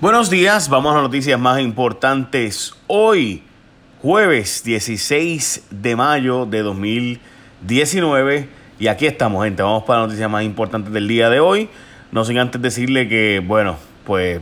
Buenos 0.00 0.30
días, 0.30 0.68
vamos 0.68 0.92
a 0.92 0.94
las 0.94 1.02
noticias 1.02 1.40
más 1.40 1.60
importantes. 1.60 2.72
Hoy, 2.86 3.42
jueves 4.00 4.62
16 4.62 5.66
de 5.72 5.96
mayo 5.96 6.46
de 6.46 6.62
2019, 6.62 8.48
y 8.78 8.86
aquí 8.86 9.06
estamos, 9.06 9.42
gente. 9.42 9.64
Vamos 9.64 9.82
para 9.82 9.98
las 9.98 10.10
noticias 10.10 10.30
más 10.30 10.44
importantes 10.44 10.92
del 10.92 11.08
día 11.08 11.28
de 11.30 11.40
hoy. 11.40 11.68
No 12.12 12.24
sin 12.24 12.38
antes 12.38 12.62
decirle 12.62 13.08
que, 13.08 13.42
bueno, 13.44 13.76
pues 14.06 14.40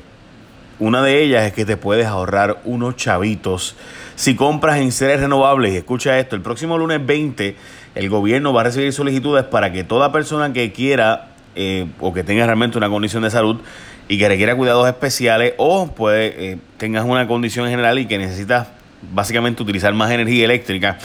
una 0.79 1.01
de 1.01 1.23
ellas 1.23 1.47
es 1.47 1.55
que 1.55 1.65
te 1.65 1.79
puedes 1.79 2.05
ahorrar 2.05 2.61
unos 2.67 2.97
chavitos 2.97 3.77
si 4.15 4.37
compras 4.37 4.77
en 4.77 4.93
seres 4.93 5.21
renovables. 5.21 5.73
Y 5.73 5.79
escucha 5.79 6.19
esto, 6.19 6.37
el 6.37 6.43
próximo 6.43 6.77
lunes 6.77 7.01
20 7.07 7.57
el 7.95 8.11
gobierno 8.11 8.53
va 8.53 8.61
a 8.61 8.65
recibir 8.65 8.93
solicitudes 8.93 9.45
para 9.45 9.73
que 9.73 9.85
toda 9.85 10.13
persona 10.13 10.53
que 10.53 10.71
quiera 10.73 11.29
eh, 11.55 11.87
o 12.01 12.13
que 12.13 12.23
tenga 12.23 12.45
realmente 12.45 12.77
una 12.77 12.91
condición 12.91 13.23
de 13.23 13.31
salud 13.31 13.63
y 14.09 14.19
que 14.19 14.29
requiera 14.29 14.55
cuidados 14.55 14.87
especiales 14.89 15.55
o 15.57 15.89
puede 15.89 16.53
eh, 16.53 16.59
tengas 16.77 17.05
una 17.05 17.27
condición 17.27 17.69
general 17.69 17.99
y 17.99 18.07
que 18.07 18.19
necesitas 18.19 18.69
básicamente 19.13 19.63
utilizar 19.63 19.93
más 19.95 20.11
energía 20.11 20.45
eléctrica, 20.45 20.99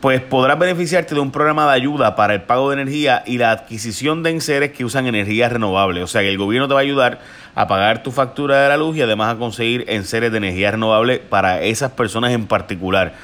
pues 0.00 0.20
podrás 0.20 0.58
beneficiarte 0.58 1.14
de 1.14 1.20
un 1.20 1.32
programa 1.32 1.66
de 1.66 1.72
ayuda 1.72 2.14
para 2.14 2.34
el 2.34 2.42
pago 2.42 2.70
de 2.70 2.74
energía 2.74 3.22
y 3.26 3.38
la 3.38 3.50
adquisición 3.50 4.22
de 4.22 4.30
enseres 4.30 4.72
que 4.72 4.84
usan 4.84 5.06
energía 5.06 5.48
renovable. 5.48 6.02
O 6.02 6.06
sea 6.06 6.22
que 6.22 6.28
el 6.28 6.38
gobierno 6.38 6.68
te 6.68 6.74
va 6.74 6.80
a 6.80 6.82
ayudar 6.82 7.20
a 7.54 7.66
pagar 7.66 8.02
tu 8.02 8.12
factura 8.12 8.62
de 8.62 8.68
la 8.68 8.76
luz 8.76 8.96
y 8.96 9.02
además 9.02 9.34
a 9.34 9.38
conseguir 9.38 9.84
enseres 9.88 10.30
de 10.30 10.38
energía 10.38 10.70
renovable 10.70 11.18
para 11.18 11.62
esas 11.62 11.90
personas 11.92 12.32
en 12.32 12.46
particular. 12.46 13.14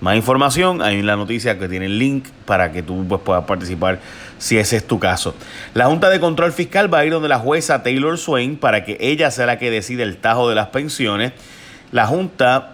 Más 0.00 0.16
información, 0.16 0.82
hay 0.82 0.98
en 0.98 1.06
la 1.06 1.16
noticia 1.16 1.58
que 1.58 1.68
tiene 1.68 1.86
el 1.86 1.98
link 1.98 2.26
para 2.44 2.72
que 2.72 2.82
tú 2.82 3.06
pues, 3.08 3.20
puedas 3.22 3.44
participar 3.44 4.00
si 4.44 4.58
ese 4.58 4.76
es 4.76 4.86
tu 4.86 4.98
caso. 4.98 5.34
La 5.72 5.86
Junta 5.86 6.10
de 6.10 6.20
Control 6.20 6.52
Fiscal 6.52 6.92
va 6.92 6.98
a 6.98 7.04
ir 7.06 7.12
donde 7.12 7.30
la 7.30 7.38
jueza 7.38 7.82
Taylor 7.82 8.18
Swain 8.18 8.58
para 8.58 8.84
que 8.84 8.98
ella 9.00 9.30
sea 9.30 9.46
la 9.46 9.58
que 9.58 9.70
decide 9.70 10.02
el 10.02 10.18
tajo 10.18 10.50
de 10.50 10.54
las 10.54 10.66
pensiones. 10.66 11.32
La 11.92 12.06
Junta 12.06 12.73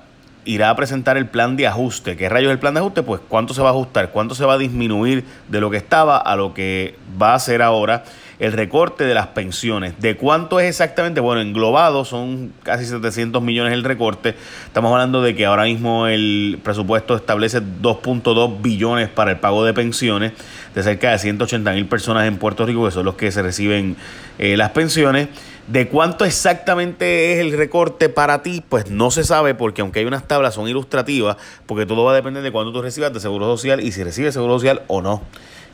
irá 0.50 0.70
a 0.70 0.76
presentar 0.76 1.16
el 1.16 1.26
plan 1.26 1.56
de 1.56 1.66
ajuste. 1.66 2.16
¿Qué 2.16 2.28
rayos 2.28 2.48
es 2.48 2.54
el 2.54 2.58
plan 2.58 2.74
de 2.74 2.80
ajuste? 2.80 3.02
Pues 3.02 3.20
cuánto 3.28 3.54
se 3.54 3.62
va 3.62 3.68
a 3.68 3.72
ajustar, 3.72 4.10
cuánto 4.10 4.34
se 4.34 4.44
va 4.44 4.54
a 4.54 4.58
disminuir 4.58 5.24
de 5.48 5.60
lo 5.60 5.70
que 5.70 5.76
estaba 5.76 6.16
a 6.16 6.34
lo 6.34 6.54
que 6.54 6.96
va 7.20 7.34
a 7.34 7.38
ser 7.38 7.62
ahora 7.62 8.04
el 8.40 8.52
recorte 8.52 9.04
de 9.04 9.14
las 9.14 9.28
pensiones. 9.28 10.00
¿De 10.00 10.16
cuánto 10.16 10.58
es 10.58 10.66
exactamente? 10.66 11.20
Bueno, 11.20 11.42
englobado 11.42 12.04
son 12.04 12.52
casi 12.62 12.86
700 12.86 13.42
millones 13.42 13.74
el 13.74 13.84
recorte. 13.84 14.34
Estamos 14.64 14.90
hablando 14.90 15.22
de 15.22 15.36
que 15.36 15.44
ahora 15.44 15.64
mismo 15.64 16.06
el 16.06 16.58
presupuesto 16.64 17.14
establece 17.14 17.60
2.2 17.60 18.62
billones 18.62 19.08
para 19.10 19.32
el 19.32 19.38
pago 19.38 19.64
de 19.64 19.74
pensiones 19.74 20.32
de 20.74 20.82
cerca 20.82 21.10
de 21.10 21.18
180 21.18 21.70
mil 21.72 21.86
personas 21.86 22.26
en 22.26 22.38
Puerto 22.38 22.64
Rico, 22.64 22.86
que 22.86 22.90
son 22.90 23.04
los 23.04 23.14
que 23.14 23.30
se 23.30 23.42
reciben 23.42 23.96
eh, 24.38 24.56
las 24.56 24.70
pensiones. 24.70 25.28
¿De 25.70 25.86
cuánto 25.86 26.24
exactamente 26.24 27.32
es 27.32 27.38
el 27.38 27.56
recorte 27.56 28.08
para 28.08 28.42
ti? 28.42 28.60
Pues 28.68 28.90
no 28.90 29.12
se 29.12 29.22
sabe 29.22 29.54
porque 29.54 29.82
aunque 29.82 30.00
hay 30.00 30.04
unas 30.04 30.26
tablas 30.26 30.54
son 30.54 30.66
ilustrativas, 30.66 31.36
porque 31.66 31.86
todo 31.86 32.02
va 32.02 32.10
a 32.10 32.14
depender 32.16 32.42
de 32.42 32.50
cuánto 32.50 32.72
tú 32.72 32.82
recibas 32.82 33.12
de 33.12 33.20
Seguro 33.20 33.46
Social 33.56 33.78
y 33.78 33.92
si 33.92 34.02
recibes 34.02 34.34
Seguro 34.34 34.54
Social 34.54 34.82
o 34.88 35.00
no. 35.00 35.22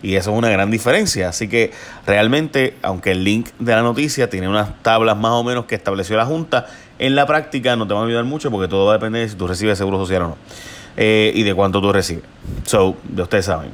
Y 0.02 0.17
eso 0.17 0.33
es 0.33 0.36
una 0.36 0.50
gran 0.50 0.70
diferencia. 0.70 1.30
Así 1.30 1.48
que 1.48 1.70
realmente, 2.06 2.77
aunque 2.83 3.12
el 3.12 3.24
link 3.24 3.48
de 3.58 3.72
la 3.72 3.80
noticia 3.80 4.28
tiene 4.28 4.50
unas 4.50 4.83
tablas 4.83 5.17
más 5.17 5.33
o 5.33 5.42
menos 5.42 5.64
que 5.64 5.77
estableció 5.77 6.14
la 6.19 6.27
Junta, 6.27 6.67
en 6.98 7.14
la 7.14 7.27
práctica 7.27 7.74
no 7.74 7.86
te 7.86 7.94
va 7.94 8.02
a 8.02 8.05
ayudar 8.05 8.24
mucho 8.24 8.50
porque 8.50 8.69
todo 8.69 8.84
va 8.84 8.92
a 8.92 8.97
depender 8.98 9.22
de 9.22 9.30
si 9.30 9.36
tú 9.36 9.47
recibes 9.47 9.78
seguro 9.78 9.97
social 9.97 10.24
o 10.24 10.28
no. 10.28 10.36
Eh, 10.97 11.33
y 11.34 11.42
de 11.42 11.55
cuánto 11.55 11.83
tú 11.83 11.92
recibes. 11.92 12.25
So, 12.64 12.97
de 13.05 13.22
ustedes 13.22 13.44
saben. 13.44 13.70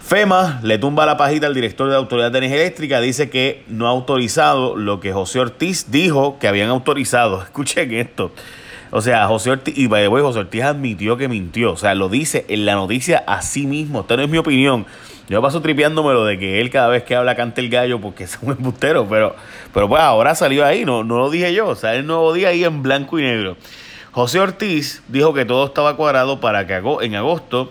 FEMA 0.00 0.60
le 0.62 0.78
tumba 0.78 1.06
la 1.06 1.16
pajita 1.16 1.46
al 1.46 1.54
director 1.54 1.86
de 1.86 1.92
la 1.92 1.98
Autoridad 1.98 2.30
de 2.30 2.38
Energía 2.38 2.60
Eléctrica. 2.60 3.00
Dice 3.00 3.30
que 3.30 3.64
no 3.68 3.86
ha 3.86 3.90
autorizado 3.90 4.76
lo 4.76 5.00
que 5.00 5.12
José 5.12 5.40
Ortiz 5.40 5.90
dijo 5.90 6.38
que 6.38 6.48
habían 6.48 6.68
autorizado. 6.68 7.42
Escuchen 7.44 7.92
esto. 7.94 8.30
O 8.90 9.00
sea, 9.00 9.26
José 9.26 9.50
Ortiz, 9.50 9.76
y 9.76 9.88
José 9.88 10.38
Ortiz 10.38 10.62
admitió 10.62 11.16
que 11.16 11.28
mintió. 11.28 11.72
O 11.72 11.76
sea, 11.76 11.94
lo 11.94 12.08
dice 12.08 12.44
en 12.48 12.66
la 12.66 12.74
noticia 12.74 13.24
así 13.26 13.66
mismo. 13.66 14.00
Esta 14.00 14.16
no 14.16 14.22
es 14.22 14.28
mi 14.28 14.38
opinión. 14.38 14.86
Yo 15.28 15.42
paso 15.42 15.60
tripeándomelo 15.60 16.24
de 16.24 16.38
que 16.38 16.60
él 16.60 16.70
cada 16.70 16.88
vez 16.88 17.02
que 17.02 17.16
habla 17.16 17.34
canta 17.34 17.60
el 17.60 17.68
gallo 17.68 18.00
porque 18.00 18.24
es 18.24 18.38
un 18.42 18.52
embustero, 18.52 19.06
pero, 19.08 19.34
pero 19.74 19.88
pues 19.88 20.00
ahora 20.00 20.34
salió 20.34 20.64
ahí, 20.64 20.84
no, 20.84 21.02
no 21.02 21.18
lo 21.18 21.30
dije 21.30 21.52
yo, 21.52 21.66
o 21.66 21.74
sea, 21.74 21.94
el 21.94 22.06
nuevo 22.06 22.32
día 22.32 22.48
ahí 22.48 22.64
en 22.64 22.82
blanco 22.82 23.18
y 23.18 23.22
negro. 23.22 23.56
José 24.16 24.40
Ortiz 24.40 25.02
dijo 25.08 25.34
que 25.34 25.44
todo 25.44 25.66
estaba 25.66 25.94
cuadrado 25.94 26.40
para 26.40 26.66
que 26.66 26.80
en 27.02 27.14
agosto 27.16 27.70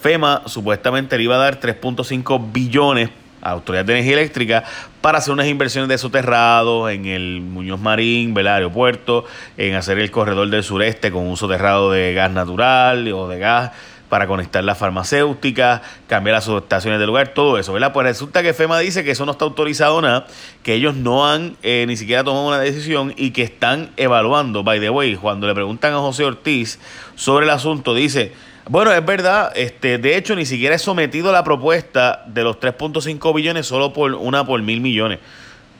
FEMA 0.00 0.42
supuestamente 0.46 1.18
le 1.18 1.24
iba 1.24 1.34
a 1.34 1.38
dar 1.38 1.58
3.5 1.58 2.52
billones 2.52 3.10
a 3.42 3.50
Autoridad 3.50 3.84
de 3.84 3.94
Energía 3.94 4.12
Eléctrica 4.12 4.62
para 5.00 5.18
hacer 5.18 5.32
unas 5.32 5.48
inversiones 5.48 5.88
de 5.88 5.98
soterrado 5.98 6.88
en 6.88 7.06
el 7.06 7.40
Muñoz 7.40 7.80
Marín, 7.80 8.38
el 8.38 8.46
aeropuerto, 8.46 9.24
en 9.56 9.74
hacer 9.74 9.98
el 9.98 10.12
corredor 10.12 10.48
del 10.48 10.62
sureste 10.62 11.10
con 11.10 11.26
un 11.26 11.36
soterrado 11.36 11.90
de 11.90 12.14
gas 12.14 12.30
natural 12.30 13.12
o 13.12 13.26
de 13.26 13.40
gas 13.40 13.72
para 14.10 14.26
conectar 14.26 14.62
las 14.64 14.76
farmacéuticas, 14.76 15.80
cambiar 16.08 16.34
las 16.34 16.44
subestaciones 16.44 16.98
del 16.98 17.06
lugar, 17.06 17.28
todo 17.28 17.58
eso, 17.58 17.72
¿verdad? 17.72 17.92
Pues 17.92 18.04
resulta 18.04 18.42
que 18.42 18.52
FEMA 18.52 18.78
dice 18.80 19.04
que 19.04 19.12
eso 19.12 19.24
no 19.24 19.32
está 19.32 19.44
autorizado 19.46 20.02
nada, 20.02 20.26
que 20.64 20.74
ellos 20.74 20.96
no 20.96 21.30
han 21.30 21.56
eh, 21.62 21.84
ni 21.86 21.96
siquiera 21.96 22.24
tomado 22.24 22.48
una 22.48 22.58
decisión 22.58 23.14
y 23.16 23.30
que 23.30 23.44
están 23.44 23.90
evaluando, 23.96 24.64
by 24.64 24.80
the 24.80 24.90
way, 24.90 25.14
cuando 25.14 25.46
le 25.46 25.54
preguntan 25.54 25.94
a 25.94 25.98
José 25.98 26.24
Ortiz 26.24 26.80
sobre 27.14 27.46
el 27.46 27.50
asunto, 27.50 27.94
dice, 27.94 28.32
bueno, 28.68 28.92
es 28.92 29.06
verdad, 29.06 29.52
este, 29.54 29.98
de 29.98 30.16
hecho 30.16 30.34
ni 30.34 30.44
siquiera 30.44 30.74
he 30.74 30.78
sometido 30.80 31.30
la 31.30 31.44
propuesta 31.44 32.24
de 32.26 32.42
los 32.42 32.58
3.5 32.58 33.32
billones 33.32 33.66
solo 33.66 33.92
por 33.92 34.12
una 34.14 34.44
por 34.44 34.60
mil 34.60 34.80
millones. 34.80 35.20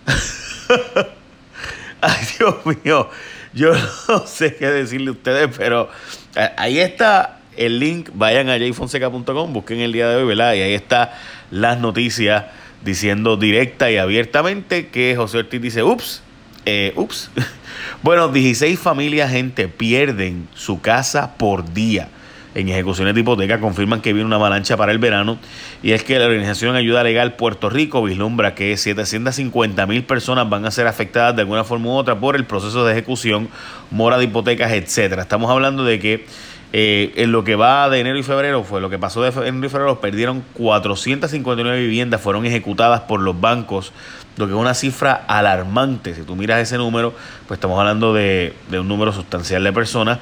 Ay, 2.01 2.27
Dios 2.39 2.55
mío, 2.65 3.11
yo 3.53 3.73
no 4.09 4.25
sé 4.25 4.55
qué 4.55 4.69
decirle 4.69 5.09
a 5.09 5.13
ustedes, 5.13 5.51
pero 5.59 5.91
eh, 6.37 6.49
ahí 6.57 6.79
está 6.79 7.40
el 7.57 7.79
link, 7.79 8.11
vayan 8.15 8.49
a 8.49 8.59
jfonseca.com, 8.59 9.53
busquen 9.53 9.81
el 9.81 9.93
día 9.93 10.09
de 10.09 10.17
hoy, 10.17 10.25
¿verdad? 10.25 10.55
Y 10.55 10.63
ahí 10.63 10.75
está 10.75 11.19
las 11.51 11.79
noticias 11.79 12.45
diciendo 12.85 13.37
directa 13.37 13.91
y 13.91 13.99
abiertamente 13.99 14.89
que 14.89 15.15
José 15.17 15.39
Ortiz 15.39 15.61
dice, 15.61 15.83
ups, 15.83 16.23
eh, 16.67 16.93
ups. 16.97 17.31
bueno, 18.03 18.29
16 18.29 18.79
familias, 18.79 19.31
gente, 19.31 19.69
pierden 19.69 20.49
su 20.55 20.81
casa 20.81 21.37
por 21.37 21.73
día. 21.73 22.09
En 22.53 22.69
ejecuciones 22.69 23.15
de 23.15 23.21
hipoteca 23.21 23.61
confirman 23.61 24.01
que 24.01 24.13
viene 24.13 24.27
una 24.27 24.35
avalancha 24.35 24.77
para 24.77 24.91
el 24.91 24.99
verano 24.99 25.39
y 25.85 25.93
es 25.93 26.03
que 26.03 26.19
la 26.19 26.27
organización 26.27 26.75
Ayuda 26.75 27.05
Legal 27.05 27.35
Puerto 27.35 27.71
Rico 27.71 28.03
vislumbra 28.03 28.57
que 28.57 28.77
750 28.77 29.87
mil 29.87 30.03
personas 30.03 30.51
van 30.51 30.67
a 30.67 30.73
ser 30.73 30.89
afectadas 30.89 31.37
de 31.37 31.43
alguna 31.43 31.63
forma 31.63 31.87
u 31.87 31.93
otra 31.93 32.19
por 32.19 32.35
el 32.35 32.45
proceso 32.47 32.85
de 32.85 32.91
ejecución, 32.91 33.49
mora 33.93 34.19
de 34.19 34.25
hipotecas, 34.25 34.73
etcétera. 34.73 35.23
Estamos 35.23 35.49
hablando 35.49 35.85
de 35.85 36.01
que 36.01 36.27
eh, 36.73 37.13
en 37.17 37.33
lo 37.33 37.43
que 37.43 37.57
va 37.57 37.89
de 37.91 37.99
enero 37.99 38.19
y 38.19 38.23
febrero, 38.23 38.63
fue 38.63 38.81
lo 38.81 38.91
que 38.91 38.99
pasó 38.99 39.23
de 39.23 39.29
enero 39.29 39.67
y 39.67 39.69
febrero, 39.69 40.01
perdieron 40.01 40.45
459 40.55 41.81
viviendas, 41.81 42.21
fueron 42.21 42.47
ejecutadas 42.47 43.01
por 43.03 43.21
los 43.21 43.41
bancos, 43.41 43.93
lo 44.37 44.47
que 44.47 44.53
es 44.53 44.59
una 44.59 44.75
cifra 44.75 45.25
alarmante. 45.27 46.15
Si 46.15 46.23
tú 46.23 46.37
miras 46.37 46.61
ese 46.61 46.79
número, 46.79 47.13
pues 47.49 47.59
estamos 47.59 47.79
hablando 47.79 48.15
de, 48.15 48.55
un 48.71 48.87
número 48.87 49.13
sustancial 49.13 49.65
de 49.65 49.73
personas. 49.73 50.19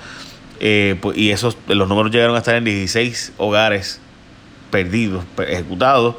Eh, 0.61 0.97
pues, 1.01 1.19
y 1.19 1.31
esos, 1.31 1.57
los 1.69 1.89
números 1.89 2.11
llegaron 2.11 2.35
a 2.35 2.39
estar 2.39 2.55
en 2.55 2.65
16 2.65 3.35
hogares 3.37 4.01
perdidos, 4.71 5.25
ejecutados 5.39 6.17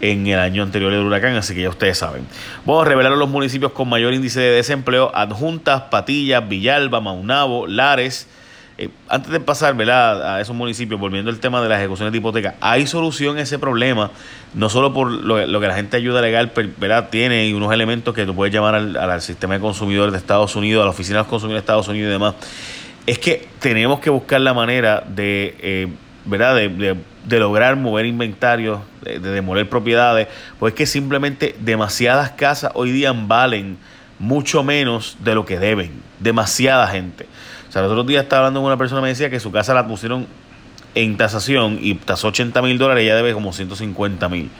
en 0.00 0.26
el 0.26 0.38
año 0.38 0.62
anterior 0.62 0.92
del 0.92 1.02
huracán, 1.02 1.34
así 1.36 1.54
que 1.54 1.62
ya 1.62 1.68
ustedes 1.68 1.98
saben. 1.98 2.26
Vamos 2.64 2.86
a 2.86 2.88
revelar 2.88 3.12
los 3.12 3.28
municipios 3.28 3.72
con 3.72 3.88
mayor 3.88 4.12
índice 4.12 4.40
de 4.40 4.50
desempleo, 4.50 5.10
Adjuntas, 5.14 5.82
Patillas, 5.82 6.46
Villalba, 6.48 7.00
Maunabo, 7.00 7.66
Lares, 7.66 8.28
eh, 8.82 8.88
antes 9.08 9.30
de 9.30 9.38
pasar 9.38 9.80
a 9.80 10.40
esos 10.40 10.56
municipios, 10.56 10.98
volviendo 10.98 11.30
al 11.30 11.38
tema 11.38 11.62
de 11.62 11.68
las 11.68 11.78
ejecuciones 11.78 12.10
de 12.10 12.18
hipoteca, 12.18 12.56
hay 12.60 12.88
solución 12.88 13.38
a 13.38 13.42
ese 13.42 13.56
problema, 13.56 14.10
no 14.54 14.68
solo 14.68 14.92
por 14.92 15.08
lo, 15.08 15.60
que 15.60 15.66
la 15.68 15.74
gente 15.74 15.96
ayuda 15.96 16.20
legal 16.20 16.50
¿verdad? 16.78 17.08
tiene 17.08 17.46
y 17.46 17.52
unos 17.52 17.72
elementos 17.72 18.12
que 18.12 18.26
tú 18.26 18.34
puedes 18.34 18.52
llamar 18.52 18.74
al, 18.74 19.22
sistema 19.22 19.54
de 19.54 19.60
consumidores 19.60 20.10
de 20.12 20.18
Estados 20.18 20.56
Unidos, 20.56 20.82
a 20.82 20.86
la 20.86 20.90
oficina 20.90 21.18
de 21.18 21.22
los 21.22 21.28
consumidores 21.28 21.60
de 21.60 21.64
Estados 21.64 21.86
Unidos 21.86 22.08
y 22.08 22.12
demás, 22.12 22.34
es 23.06 23.20
que 23.20 23.48
tenemos 23.60 24.00
que 24.00 24.10
buscar 24.10 24.40
la 24.40 24.52
manera 24.52 25.04
de, 25.06 25.54
eh, 25.60 25.88
¿verdad? 26.24 26.56
De, 26.56 27.38
lograr 27.38 27.76
mover 27.76 28.04
inventarios, 28.04 28.80
de, 29.02 29.20
de 29.20 29.30
demoler 29.30 29.68
propiedades, 29.68 30.26
pues 30.58 30.72
es 30.72 30.76
que 30.76 30.86
simplemente 30.86 31.54
demasiadas 31.60 32.32
casas 32.32 32.72
hoy 32.74 32.90
día 32.90 33.12
valen 33.12 33.78
mucho 34.18 34.64
menos 34.64 35.16
de 35.20 35.36
lo 35.36 35.44
que 35.44 35.60
deben, 35.60 35.92
demasiada 36.18 36.88
gente. 36.88 37.26
O 37.72 37.74
sea, 37.74 37.80
los 37.80 37.92
otros 37.92 38.06
días 38.06 38.24
estaba 38.24 38.40
hablando 38.40 38.60
con 38.60 38.66
una 38.66 38.76
persona 38.76 39.00
que 39.00 39.04
me 39.04 39.08
decía 39.08 39.30
que 39.30 39.40
su 39.40 39.50
casa 39.50 39.72
la 39.72 39.88
pusieron 39.88 40.26
en 40.94 41.16
tasación 41.16 41.78
y 41.80 41.94
tasó 41.94 42.28
80 42.28 42.60
mil 42.60 42.76
dólares 42.76 43.02
y 43.02 43.06
ella 43.06 43.16
debe 43.16 43.32
como 43.32 43.50
150 43.50 44.28
mil. 44.28 44.50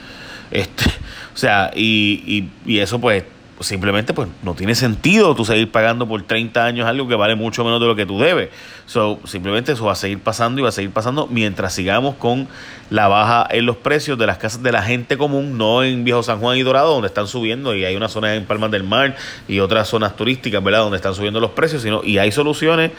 Este, 0.50 0.84
o 1.34 1.36
sea, 1.36 1.72
y, 1.76 2.48
y, 2.64 2.78
eso 2.78 3.02
pues 3.02 3.24
simplemente 3.60 4.12
pues 4.14 4.28
no 4.43 4.54
tiene 4.54 4.75
sentido 4.75 5.34
tú 5.34 5.44
seguir 5.44 5.70
pagando 5.70 6.08
por 6.08 6.22
30 6.22 6.64
años 6.64 6.87
algo 6.87 7.06
que 7.06 7.14
vale 7.14 7.37
mucho 7.37 7.64
menos 7.64 7.81
de 7.81 7.87
lo 7.87 7.94
que 7.94 8.06
tú 8.06 8.19
debes. 8.19 8.50
So, 8.87 9.20
simplemente 9.25 9.72
eso 9.72 9.84
va 9.84 9.93
a 9.93 9.96
seguir 9.96 10.19
pasando 10.19 10.60
y 10.60 10.62
va 10.62 10.70
a 10.70 10.72
seguir 10.72 10.90
pasando 10.90 11.26
mientras 11.28 11.72
sigamos 11.72 12.16
con 12.16 12.49
la 12.90 13.08
baja 13.08 13.46
en 13.50 13.66
los 13.66 13.76
precios 13.76 14.19
de 14.19 14.26
las 14.26 14.38
casas 14.38 14.62
de 14.62 14.72
la 14.72 14.82
gente 14.82 15.16
común, 15.16 15.56
no 15.56 15.82
en 15.82 16.04
Viejo 16.04 16.22
San 16.22 16.40
Juan 16.40 16.58
y 16.58 16.62
Dorado, 16.62 16.93
donde 16.93 17.08
están 17.08 17.26
subiendo, 17.26 17.75
y 17.75 17.84
hay 17.84 17.96
una 17.96 18.08
zona 18.08 18.34
en 18.34 18.44
Palmas 18.44 18.70
del 18.70 18.84
Mar 18.84 19.16
y 19.49 19.60
otras 19.60 19.88
zonas 19.88 20.16
turísticas, 20.16 20.62
¿verdad?, 20.62 20.81
donde 20.81 20.96
están 20.96 21.14
subiendo 21.14 21.40
los 21.40 21.52
precios, 21.52 21.82
sino, 21.82 22.02
y 22.05 22.19
hay 22.19 22.32
soluciones 22.32 22.90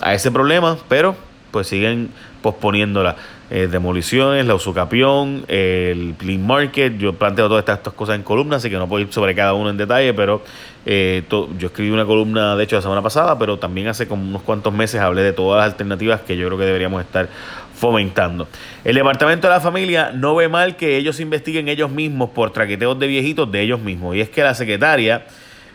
a 0.00 0.14
ese 0.14 0.30
problema, 0.30 0.78
pero 0.88 1.16
pues 1.50 1.66
siguen 1.66 2.10
posponiéndola. 2.42 3.16
Eh, 3.50 3.66
demoliciones, 3.66 4.44
la 4.44 4.54
usucapión, 4.54 5.44
el 5.48 6.14
clean 6.18 6.46
market. 6.46 6.98
Yo 6.98 7.14
planteo 7.14 7.48
todas 7.48 7.66
estas, 7.66 7.94
cosas 7.94 8.16
en 8.16 8.22
columnas, 8.22 8.58
así 8.58 8.68
que 8.68 8.76
no 8.76 8.86
puedo 8.86 9.02
ir 9.02 9.10
sobre 9.10 9.34
cada 9.34 9.54
uno 9.54 9.70
en 9.70 9.78
detalle, 9.78 10.12
pero 10.12 10.42
eh, 10.84 11.22
yo 11.30 11.68
escribí 11.68 11.90
una 11.90 12.04
columna, 12.04 12.56
de 12.56 12.64
hecho, 12.64 12.76
la 12.76 12.82
semana 12.82 13.00
pasada, 13.00 13.38
pero 13.38 13.58
también 13.58 13.88
hace 13.88 14.06
como 14.06 14.22
unos 14.22 14.42
cuantos 14.42 14.74
meses 14.74 15.00
hablé 15.00 15.22
de 15.22 15.32
todas 15.32 15.60
las 15.64 15.72
alternativas 15.72 16.20
que 16.20 16.36
yo 16.36 16.46
creo 16.46 16.58
que 16.58 16.66
deberíamos 16.66 17.00
estar 17.00 17.30
fomentando. 17.74 18.48
El 18.84 18.96
Departamento 18.96 19.46
de 19.46 19.54
la 19.54 19.60
Familia 19.60 20.12
no 20.12 20.34
ve 20.34 20.48
mal 20.48 20.76
que 20.76 20.98
ellos 20.98 21.18
investiguen 21.18 21.68
ellos 21.68 21.90
mismos 21.90 22.28
por 22.30 22.50
traqueteos 22.52 22.98
de 22.98 23.06
viejitos 23.06 23.50
de 23.50 23.62
ellos 23.62 23.80
mismos. 23.80 24.14
Y 24.14 24.20
es 24.20 24.28
que 24.28 24.42
la 24.42 24.54
secretaria 24.54 25.24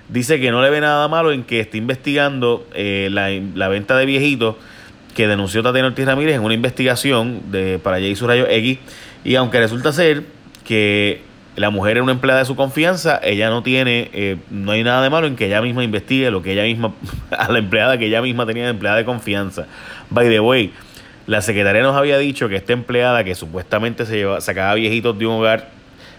dice 0.10 0.40
que 0.40 0.52
no 0.52 0.62
le 0.62 0.70
ve 0.70 0.80
nada 0.80 1.08
malo 1.08 1.32
en 1.32 1.44
que 1.44 1.62
esté 1.62 1.80
investigando 1.80 2.68
eh, 2.76 3.08
la, 3.10 3.30
la 3.56 3.68
venta 3.68 3.98
de 3.98 4.06
viejitos 4.06 4.58
que 5.14 5.28
denunció 5.28 5.64
Tatiana 5.64 5.90
Ortiz 5.90 6.06
Ramírez 6.06 6.36
en 6.36 6.44
una 6.44 6.54
investigación 6.54 7.52
de, 7.52 7.80
para 7.80 7.98
Jay 7.98 8.16
Rayo 8.16 8.48
X. 8.50 8.80
Y 9.24 9.36
aunque 9.36 9.60
resulta 9.60 9.92
ser 9.92 10.24
que 10.66 11.22
la 11.56 11.70
mujer 11.70 11.98
es 11.98 12.04
una 12.04 12.14
empleada 12.14 12.40
de 12.40 12.46
su 12.46 12.56
confianza, 12.56 13.20
ella 13.24 13.50
no 13.50 13.62
tiene, 13.62 14.10
eh, 14.14 14.38
no 14.50 14.72
hay 14.72 14.84
nada 14.84 15.04
de 15.04 15.10
malo 15.10 15.28
en 15.28 15.36
que 15.36 15.46
ella 15.46 15.62
misma 15.62 15.84
investigue 15.84 16.32
lo 16.32 16.42
que 16.42 16.54
ella 16.54 16.64
misma, 16.64 16.94
a 17.32 17.52
la 17.52 17.60
empleada 17.60 17.98
que 17.98 18.08
ella 18.08 18.22
misma 18.22 18.46
tenía 18.46 18.64
de 18.64 18.72
empleada 18.72 18.98
de 18.98 19.06
confianza. 19.06 19.68
By 20.10 20.30
the 20.30 20.40
way, 20.40 20.74
la 21.28 21.42
secretaria 21.42 21.84
nos 21.84 21.96
había 21.96 22.18
dicho 22.18 22.50
que 22.50 22.56
esta 22.56 22.74
empleada 22.74 23.24
que 23.24 23.36
supuestamente 23.36 24.06
se 24.06 24.18
lleva, 24.18 24.42
sacaba 24.42 24.74
viejitos 24.74 25.18
de 25.18 25.28
un 25.28 25.36
hogar 25.36 25.70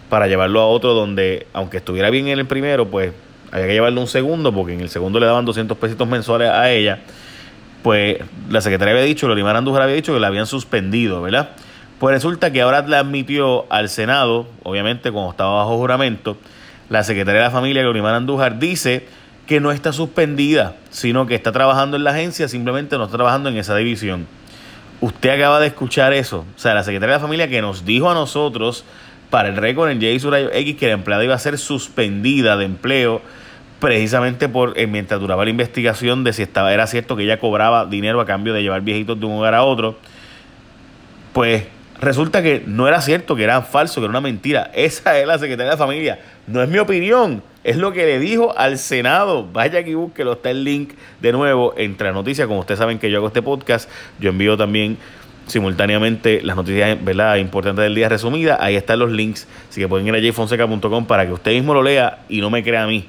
para 0.08 0.28
llevarlo 0.28 0.60
a 0.60 0.66
otro 0.66 0.94
donde, 0.94 1.46
aunque 1.52 1.78
estuviera 1.78 2.10
bien 2.10 2.28
en 2.28 2.38
el 2.38 2.46
primero, 2.46 2.88
pues 2.88 3.12
había 3.50 3.66
que 3.66 3.72
llevarlo 3.72 4.00
un 4.00 4.06
segundo, 4.06 4.52
porque 4.52 4.74
en 4.74 4.80
el 4.80 4.88
segundo 4.88 5.18
le 5.18 5.26
daban 5.26 5.44
200 5.44 5.76
pesitos 5.78 6.06
mensuales 6.06 6.48
a 6.50 6.70
ella 6.70 7.00
pues 7.84 8.16
la 8.48 8.62
secretaria 8.62 8.94
había 8.94 9.04
dicho, 9.04 9.28
Lorimar 9.28 9.56
Andújar 9.56 9.82
había 9.82 9.94
dicho 9.94 10.14
que 10.14 10.18
la 10.18 10.28
habían 10.28 10.46
suspendido, 10.46 11.20
¿verdad? 11.20 11.50
Pues 11.98 12.14
resulta 12.14 12.50
que 12.50 12.62
ahora 12.62 12.80
le 12.80 12.96
admitió 12.96 13.70
al 13.70 13.90
Senado, 13.90 14.46
obviamente 14.62 15.12
cuando 15.12 15.32
estaba 15.32 15.56
bajo 15.56 15.76
juramento, 15.76 16.38
la 16.88 17.04
secretaria 17.04 17.42
de 17.42 17.46
la 17.48 17.50
familia, 17.50 17.82
Lorimar 17.82 18.14
Andújar, 18.14 18.58
dice 18.58 19.06
que 19.46 19.60
no 19.60 19.70
está 19.70 19.92
suspendida, 19.92 20.76
sino 20.88 21.26
que 21.26 21.34
está 21.34 21.52
trabajando 21.52 21.98
en 21.98 22.04
la 22.04 22.12
agencia, 22.12 22.48
simplemente 22.48 22.96
no 22.96 23.04
está 23.04 23.18
trabajando 23.18 23.50
en 23.50 23.58
esa 23.58 23.76
división. 23.76 24.26
Usted 25.02 25.28
acaba 25.28 25.60
de 25.60 25.66
escuchar 25.66 26.14
eso. 26.14 26.46
O 26.56 26.58
sea, 26.58 26.72
la 26.72 26.84
secretaria 26.84 27.16
de 27.16 27.20
la 27.20 27.22
familia 27.22 27.48
que 27.48 27.60
nos 27.60 27.84
dijo 27.84 28.10
a 28.10 28.14
nosotros 28.14 28.86
para 29.28 29.50
el 29.50 29.58
récord 29.58 29.90
en 29.90 30.00
J. 30.00 30.38
X 30.58 30.76
que 30.76 30.86
la 30.86 30.94
empleada 30.94 31.22
iba 31.22 31.34
a 31.34 31.38
ser 31.38 31.58
suspendida 31.58 32.56
de 32.56 32.64
empleo 32.64 33.20
precisamente 33.80 34.48
por 34.48 34.78
eh, 34.78 34.86
mientras 34.86 35.20
duraba 35.20 35.44
la 35.44 35.50
investigación 35.50 36.24
de 36.24 36.32
si 36.32 36.42
estaba 36.42 36.72
era 36.72 36.86
cierto 36.86 37.16
que 37.16 37.24
ella 37.24 37.38
cobraba 37.38 37.86
dinero 37.86 38.20
a 38.20 38.26
cambio 38.26 38.54
de 38.54 38.62
llevar 38.62 38.80
viejitos 38.82 39.18
de 39.18 39.26
un 39.26 39.32
hogar 39.32 39.54
a 39.54 39.62
otro, 39.62 39.96
pues 41.32 41.64
resulta 42.00 42.42
que 42.42 42.62
no 42.66 42.88
era 42.88 43.00
cierto, 43.00 43.36
que 43.36 43.44
era 43.44 43.62
falso, 43.62 44.00
que 44.00 44.06
era 44.06 44.10
una 44.10 44.20
mentira. 44.20 44.70
Esa 44.74 45.18
es 45.18 45.26
la 45.26 45.38
secretaria 45.38 45.72
de 45.72 45.78
familia. 45.78 46.18
No 46.46 46.62
es 46.62 46.68
mi 46.68 46.78
opinión, 46.78 47.42
es 47.62 47.76
lo 47.76 47.92
que 47.92 48.06
le 48.06 48.18
dijo 48.18 48.56
al 48.56 48.78
Senado. 48.78 49.48
Vaya 49.52 49.80
aquí, 49.80 49.94
búsquelo, 49.94 50.34
está 50.34 50.50
el 50.50 50.64
link 50.64 50.94
de 51.20 51.32
nuevo 51.32 51.74
entre 51.76 52.08
las 52.08 52.14
noticias. 52.14 52.46
Como 52.46 52.60
ustedes 52.60 52.78
saben 52.78 52.98
que 52.98 53.10
yo 53.10 53.18
hago 53.18 53.28
este 53.28 53.42
podcast, 53.42 53.90
yo 54.18 54.30
envío 54.30 54.56
también 54.56 54.98
simultáneamente 55.46 56.40
las 56.42 56.56
noticias 56.56 56.96
¿verdad? 57.04 57.36
importantes 57.36 57.82
del 57.82 57.94
día 57.94 58.08
resumidas. 58.08 58.58
Ahí 58.60 58.76
están 58.76 58.98
los 58.98 59.10
links, 59.10 59.46
así 59.68 59.80
que 59.80 59.88
pueden 59.88 60.06
ir 60.06 60.14
a 60.14 60.32
jfonseca.com 60.32 61.06
para 61.06 61.26
que 61.26 61.32
usted 61.32 61.52
mismo 61.52 61.74
lo 61.74 61.82
lea 61.82 62.20
y 62.28 62.40
no 62.40 62.48
me 62.48 62.62
crea 62.62 62.84
a 62.84 62.86
mí 62.86 63.06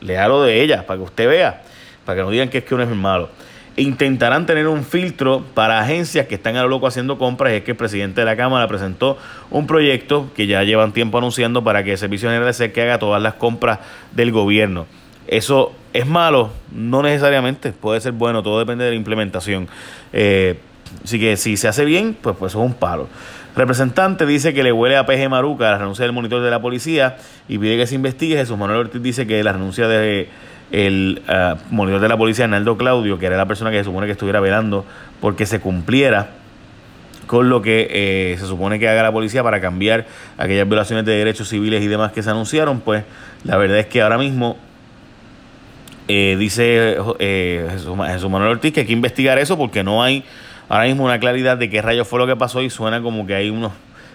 lo 0.00 0.42
de 0.42 0.62
ella, 0.62 0.86
para 0.86 0.98
que 0.98 1.04
usted 1.04 1.28
vea, 1.28 1.62
para 2.04 2.16
que 2.16 2.22
no 2.22 2.30
digan 2.30 2.48
que 2.48 2.58
es 2.58 2.64
que 2.64 2.74
uno 2.74 2.84
es 2.84 2.90
malo. 2.90 3.30
Intentarán 3.76 4.46
tener 4.46 4.68
un 4.68 4.84
filtro 4.84 5.44
para 5.52 5.80
agencias 5.80 6.26
que 6.26 6.36
están 6.36 6.56
a 6.56 6.62
lo 6.62 6.68
loco 6.68 6.86
haciendo 6.86 7.18
compras. 7.18 7.52
Es 7.52 7.62
que 7.62 7.72
el 7.72 7.76
presidente 7.76 8.22
de 8.22 8.24
la 8.24 8.34
Cámara 8.34 8.66
presentó 8.68 9.18
un 9.50 9.66
proyecto 9.66 10.30
que 10.34 10.46
ya 10.46 10.62
llevan 10.62 10.92
tiempo 10.92 11.18
anunciando 11.18 11.62
para 11.62 11.84
que 11.84 11.92
el 11.92 11.98
Servicio 11.98 12.30
General 12.30 12.54
de 12.54 12.72
que 12.72 12.82
haga 12.82 12.98
todas 12.98 13.20
las 13.20 13.34
compras 13.34 13.80
del 14.12 14.32
gobierno. 14.32 14.86
Eso 15.26 15.72
es 15.92 16.06
malo, 16.06 16.52
no 16.72 17.02
necesariamente, 17.02 17.72
puede 17.72 18.00
ser 18.00 18.12
bueno, 18.12 18.42
todo 18.42 18.58
depende 18.58 18.84
de 18.84 18.90
la 18.90 18.96
implementación. 18.96 19.68
Eh, 20.12 20.58
así 21.04 21.18
que 21.18 21.36
si 21.36 21.56
se 21.56 21.68
hace 21.68 21.84
bien, 21.84 22.16
pues, 22.20 22.36
pues 22.38 22.52
es 22.52 22.56
un 22.56 22.74
palo. 22.74 23.08
Representante 23.56 24.26
dice 24.26 24.52
que 24.52 24.62
le 24.62 24.70
huele 24.70 24.98
a 24.98 25.06
PG 25.06 25.30
Maruca 25.30 25.70
la 25.70 25.78
renuncia 25.78 26.04
del 26.04 26.12
monitor 26.12 26.42
de 26.42 26.50
la 26.50 26.60
policía 26.60 27.16
y 27.48 27.56
pide 27.56 27.78
que 27.78 27.86
se 27.86 27.94
investigue. 27.94 28.36
Jesús 28.36 28.58
Manuel 28.58 28.80
Ortiz 28.80 29.02
dice 29.02 29.26
que 29.26 29.42
la 29.42 29.52
renuncia 29.52 29.88
de 29.88 30.28
el 30.72 31.22
ah, 31.26 31.56
monitor 31.70 32.00
de 32.00 32.08
la 32.08 32.18
policía, 32.18 32.44
Arnaldo 32.44 32.76
Claudio, 32.76 33.18
que 33.18 33.26
era 33.26 33.38
la 33.38 33.46
persona 33.46 33.70
que 33.70 33.78
se 33.78 33.84
supone 33.84 34.06
que 34.06 34.12
estuviera 34.12 34.40
velando 34.40 34.84
porque 35.22 35.46
se 35.46 35.60
cumpliera 35.60 36.30
con 37.26 37.48
lo 37.48 37.62
que 37.62 37.88
eh, 37.90 38.36
se 38.38 38.46
supone 38.46 38.78
que 38.78 38.88
haga 38.88 39.02
la 39.02 39.12
policía 39.12 39.42
para 39.42 39.60
cambiar 39.60 40.06
aquellas 40.36 40.68
violaciones 40.68 41.06
de 41.06 41.16
derechos 41.16 41.48
civiles 41.48 41.82
y 41.82 41.86
demás 41.86 42.12
que 42.12 42.22
se 42.22 42.30
anunciaron, 42.30 42.80
pues 42.80 43.04
la 43.44 43.56
verdad 43.56 43.78
es 43.78 43.86
que 43.86 44.02
ahora 44.02 44.18
mismo 44.18 44.58
eh, 46.08 46.36
dice 46.38 46.98
eh, 47.18 47.68
Jesús 47.72 48.30
Manuel 48.30 48.52
Ortiz 48.52 48.72
que 48.72 48.80
hay 48.80 48.86
que 48.86 48.92
investigar 48.92 49.38
eso 49.38 49.56
porque 49.56 49.82
no 49.82 50.02
hay 50.02 50.24
ahora 50.68 50.86
mismo 50.86 51.04
una 51.04 51.18
claridad 51.20 51.56
de 51.56 51.70
qué 51.70 51.82
rayos 51.82 52.08
fue 52.08 52.18
lo 52.18 52.26
que 52.26 52.36
pasó 52.36 52.62
y 52.62 52.70
suena 52.70 53.02
como 53.02 53.26
que 53.26 53.34
hay 53.34 53.50
unos 53.50 53.72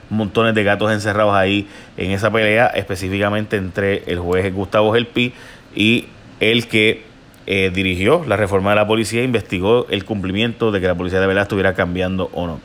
montones 0.09 0.53
de 0.53 0.63
gatos 0.63 0.91
encerrados 0.91 1.33
ahí 1.33 1.67
en 1.97 2.11
esa 2.11 2.31
pelea, 2.31 2.67
específicamente 2.67 3.57
entre 3.57 4.03
el 4.07 4.19
juez 4.19 4.53
Gustavo 4.53 4.93
Gelpi 4.93 5.33
y 5.75 6.07
el 6.39 6.67
que 6.67 7.03
eh, 7.47 7.71
dirigió 7.73 8.23
la 8.27 8.37
reforma 8.37 8.71
de 8.71 8.75
la 8.75 8.87
policía 8.87 9.21
e 9.21 9.23
investigó 9.23 9.87
el 9.89 10.05
cumplimiento 10.05 10.71
de 10.71 10.81
que 10.81 10.87
la 10.87 10.95
policía 10.95 11.19
de 11.19 11.27
verdad 11.27 11.43
estuviera 11.43 11.73
cambiando 11.73 12.29
o 12.33 12.45
no. 12.45 12.59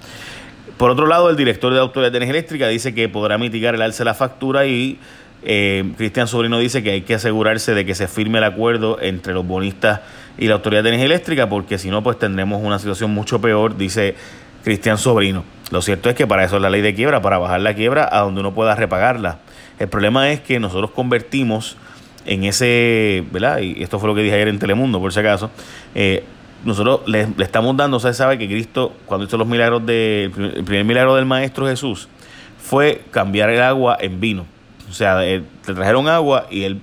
Por 0.76 0.90
otro 0.90 1.06
lado, 1.06 1.30
el 1.30 1.36
director 1.36 1.72
de 1.72 1.76
la 1.76 1.82
Autoridad 1.82 2.12
de 2.12 2.18
Energía 2.18 2.38
Eléctrica 2.38 2.68
dice 2.68 2.94
que 2.94 3.08
podrá 3.08 3.38
mitigar 3.38 3.74
el 3.74 3.80
alza 3.80 4.04
de 4.04 4.06
la 4.06 4.14
factura 4.14 4.66
y 4.66 4.98
eh, 5.48 5.92
Cristian 5.96 6.26
Sobrino 6.26 6.58
dice 6.58 6.82
que 6.82 6.90
hay 6.90 7.02
que 7.02 7.14
asegurarse 7.14 7.72
de 7.72 7.86
que 7.86 7.94
se 7.94 8.08
firme 8.08 8.38
el 8.38 8.44
acuerdo 8.44 9.00
entre 9.00 9.32
los 9.32 9.46
bonistas 9.46 10.00
y 10.36 10.48
la 10.48 10.54
Autoridad 10.54 10.82
de 10.82 10.88
Energía 10.88 11.06
Eléctrica, 11.06 11.48
porque 11.48 11.78
si 11.78 11.88
no, 11.88 12.02
pues 12.02 12.18
tendremos 12.18 12.60
una 12.64 12.80
situación 12.80 13.12
mucho 13.12 13.40
peor, 13.40 13.76
dice 13.76 14.16
Cristian 14.64 14.98
Sobrino. 14.98 15.44
Lo 15.70 15.82
cierto 15.82 16.10
es 16.10 16.16
que 16.16 16.26
para 16.26 16.42
eso 16.42 16.56
es 16.56 16.62
la 16.62 16.68
ley 16.68 16.82
de 16.82 16.96
quiebra, 16.96 17.22
para 17.22 17.38
bajar 17.38 17.60
la 17.60 17.74
quiebra 17.74 18.08
a 18.10 18.22
donde 18.22 18.40
uno 18.40 18.54
pueda 18.54 18.74
repagarla. 18.74 19.38
El 19.78 19.86
problema 19.86 20.32
es 20.32 20.40
que 20.40 20.58
nosotros 20.58 20.90
convertimos 20.90 21.76
en 22.24 22.42
ese, 22.42 23.24
¿verdad? 23.30 23.60
Y 23.60 23.80
esto 23.84 24.00
fue 24.00 24.08
lo 24.08 24.16
que 24.16 24.22
dije 24.22 24.34
ayer 24.34 24.48
en 24.48 24.58
Telemundo, 24.58 24.98
por 24.98 25.12
si 25.12 25.20
acaso. 25.20 25.52
Eh, 25.94 26.24
nosotros 26.64 27.02
le, 27.06 27.28
estamos 27.38 27.76
dando, 27.76 27.98
usted 27.98 28.14
sabe 28.14 28.36
que 28.36 28.48
Cristo, 28.48 28.92
cuando 29.06 29.26
hizo 29.26 29.36
los 29.36 29.46
milagros 29.46 29.86
de, 29.86 30.24
el 30.24 30.64
primer 30.64 30.84
milagro 30.84 31.14
del 31.14 31.24
Maestro 31.24 31.68
Jesús, 31.68 32.08
fue 32.58 33.02
cambiar 33.12 33.50
el 33.50 33.62
agua 33.62 33.96
en 34.00 34.18
vino. 34.18 34.55
O 34.88 34.92
sea, 34.92 35.20
le 35.20 35.42
trajeron 35.64 36.08
agua 36.08 36.46
y 36.50 36.64
él 36.64 36.80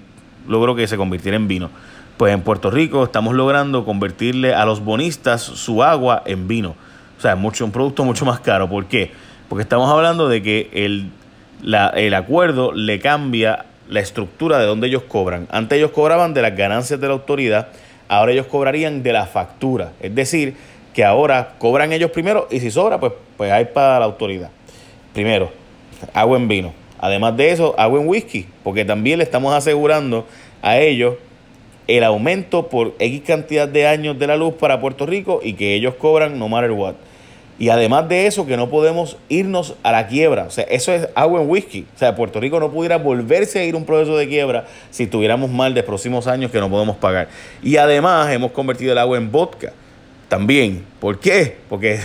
logró 0.47 0.75
que 0.75 0.87
se 0.87 0.97
convirtiera 0.97 1.35
en 1.35 1.47
vino. 1.47 1.69
Pues 2.17 2.33
en 2.33 2.41
Puerto 2.41 2.69
Rico 2.69 3.03
estamos 3.03 3.33
logrando 3.33 3.85
convertirle 3.85 4.53
a 4.53 4.65
los 4.65 4.83
bonistas 4.83 5.41
su 5.41 5.83
agua 5.83 6.21
en 6.25 6.47
vino. 6.47 6.75
O 7.17 7.21
sea, 7.21 7.35
mucho, 7.35 7.65
un 7.65 7.71
producto 7.71 8.03
mucho 8.03 8.25
más 8.25 8.39
caro. 8.39 8.69
¿Por 8.69 8.85
qué? 8.85 9.11
Porque 9.49 9.63
estamos 9.63 9.89
hablando 9.89 10.27
de 10.27 10.41
que 10.41 10.69
el, 10.73 11.09
el 11.95 12.13
acuerdo 12.13 12.71
le 12.71 12.99
cambia 12.99 13.65
la 13.89 13.99
estructura 13.99 14.59
de 14.59 14.65
donde 14.65 14.87
ellos 14.87 15.03
cobran. 15.03 15.47
Antes 15.51 15.77
ellos 15.77 15.91
cobraban 15.91 16.33
de 16.33 16.41
las 16.41 16.55
ganancias 16.55 16.99
de 16.99 17.07
la 17.07 17.13
autoridad, 17.13 17.67
ahora 18.07 18.31
ellos 18.31 18.47
cobrarían 18.47 19.03
de 19.03 19.13
la 19.13 19.25
factura. 19.25 19.91
Es 19.99 20.13
decir, 20.13 20.55
que 20.93 21.03
ahora 21.03 21.53
cobran 21.57 21.91
ellos 21.91 22.11
primero 22.11 22.47
y 22.51 22.59
si 22.59 22.71
sobra, 22.71 22.99
pues, 22.99 23.13
pues 23.37 23.51
hay 23.51 23.65
para 23.65 23.99
la 23.99 24.05
autoridad. 24.05 24.49
Primero, 25.13 25.51
agua 26.13 26.37
en 26.37 26.47
vino. 26.47 26.82
Además 27.03 27.35
de 27.35 27.51
eso, 27.51 27.75
agua 27.77 27.99
en 27.99 28.07
whisky, 28.07 28.45
porque 28.63 28.85
también 28.85 29.17
le 29.17 29.25
estamos 29.25 29.53
asegurando 29.53 30.25
a 30.61 30.77
ellos 30.79 31.15
el 31.85 32.01
aumento 32.01 32.69
por 32.69 32.93
X 32.97 33.23
cantidad 33.27 33.67
de 33.67 33.85
años 33.87 34.17
de 34.17 34.25
la 34.25 34.37
luz 34.37 34.53
para 34.53 34.79
Puerto 34.79 35.05
Rico 35.05 35.41
y 35.43 35.55
que 35.55 35.75
ellos 35.75 35.95
cobran 35.95 36.39
no 36.39 36.47
matter 36.47 36.71
what. 36.71 36.93
Y 37.59 37.67
además 37.67 38.07
de 38.07 38.25
eso, 38.25 38.45
que 38.45 38.55
no 38.55 38.69
podemos 38.69 39.17
irnos 39.27 39.75
a 39.83 39.91
la 39.91 40.07
quiebra. 40.07 40.45
O 40.45 40.49
sea, 40.49 40.63
eso 40.63 40.93
es 40.93 41.09
agua 41.13 41.41
en 41.41 41.49
whisky. 41.49 41.85
O 41.93 41.99
sea, 41.99 42.15
Puerto 42.15 42.39
Rico 42.39 42.57
no 42.61 42.71
pudiera 42.71 42.97
volverse 42.99 43.59
a 43.59 43.65
ir 43.65 43.75
un 43.75 43.83
proceso 43.83 44.15
de 44.15 44.29
quiebra 44.29 44.67
si 44.89 45.05
tuviéramos 45.05 45.49
mal 45.49 45.73
de 45.73 45.83
próximos 45.83 46.25
años 46.27 46.51
que 46.51 46.61
no 46.61 46.69
podemos 46.69 46.95
pagar. 46.95 47.27
Y 47.61 47.75
además 47.75 48.31
hemos 48.31 48.53
convertido 48.53 48.93
el 48.93 48.97
agua 48.97 49.17
en 49.17 49.29
vodka. 49.29 49.73
También. 50.29 50.85
¿Por 51.01 51.19
qué? 51.19 51.57
Porque 51.67 51.99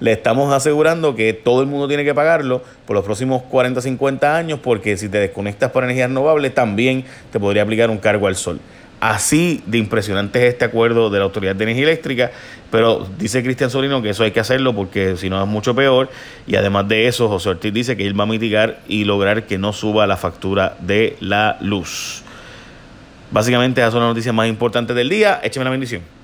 le 0.00 0.12
estamos 0.12 0.52
asegurando 0.52 1.14
que 1.14 1.32
todo 1.32 1.60
el 1.62 1.66
mundo 1.66 1.88
tiene 1.88 2.04
que 2.04 2.14
pagarlo 2.14 2.62
por 2.86 2.94
los 2.96 3.04
próximos 3.04 3.42
40, 3.42 3.80
50 3.80 4.36
años, 4.36 4.60
porque 4.62 4.96
si 4.96 5.08
te 5.08 5.18
desconectas 5.18 5.70
por 5.70 5.84
energía 5.84 6.06
renovable, 6.06 6.50
también 6.50 7.04
te 7.32 7.40
podría 7.40 7.62
aplicar 7.62 7.90
un 7.90 7.98
cargo 7.98 8.26
al 8.26 8.36
sol. 8.36 8.60
Así 8.98 9.62
de 9.66 9.76
impresionante 9.76 10.38
es 10.46 10.54
este 10.54 10.64
acuerdo 10.64 11.10
de 11.10 11.18
la 11.18 11.24
Autoridad 11.24 11.54
de 11.54 11.64
Energía 11.64 11.84
Eléctrica, 11.84 12.30
pero 12.70 13.06
dice 13.18 13.42
Cristian 13.42 13.70
Solino 13.70 14.00
que 14.00 14.10
eso 14.10 14.24
hay 14.24 14.30
que 14.30 14.40
hacerlo 14.40 14.74
porque 14.74 15.16
si 15.16 15.28
no 15.28 15.40
es 15.40 15.46
mucho 15.46 15.74
peor. 15.74 16.08
Y 16.46 16.56
además 16.56 16.88
de 16.88 17.06
eso, 17.06 17.28
José 17.28 17.50
Ortiz 17.50 17.74
dice 17.74 17.96
que 17.96 18.06
él 18.06 18.18
va 18.18 18.24
a 18.24 18.26
mitigar 18.26 18.80
y 18.88 19.04
lograr 19.04 19.44
que 19.44 19.58
no 19.58 19.74
suba 19.74 20.06
la 20.06 20.16
factura 20.16 20.76
de 20.80 21.16
la 21.20 21.58
luz. 21.60 22.22
Básicamente 23.30 23.82
esas 23.82 23.92
son 23.92 24.00
las 24.00 24.10
noticias 24.10 24.34
más 24.34 24.48
importantes 24.48 24.96
del 24.96 25.10
día. 25.10 25.40
Écheme 25.42 25.64
la 25.64 25.70
bendición. 25.70 26.15